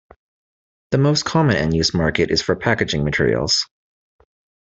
[0.89, 3.67] The most common end use market is for packaging materials.